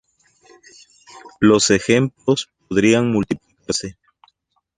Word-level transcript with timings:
Los 1.39 1.69
ejemplos 1.69 2.49
podrían 2.67 3.11
multiplicarse. 3.11 3.97